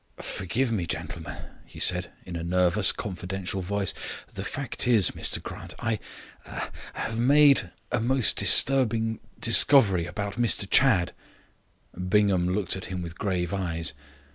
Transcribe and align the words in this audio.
"Forgive 0.17 0.71
me, 0.71 0.87
gentlemen," 0.87 1.43
he 1.63 1.79
said, 1.79 2.09
in 2.25 2.35
a 2.35 2.41
nervous, 2.43 2.91
confidential 2.91 3.61
voice, 3.61 3.93
"the 4.33 4.43
fact 4.43 4.87
is, 4.87 5.11
Mr 5.11 5.39
Grant, 5.39 5.75
I 5.77 5.99
er 6.47 6.71
have 6.93 7.19
made 7.19 7.69
a 7.91 7.99
most 7.99 8.35
disturbing 8.35 9.19
discovery 9.39 10.07
about 10.07 10.41
Mr 10.41 10.67
Chadd." 10.67 11.13
Bingham 11.93 12.49
looked 12.49 12.75
at 12.75 12.85
him 12.85 13.03
with 13.03 13.19
grave 13.19 13.53
eyes. 13.53 13.93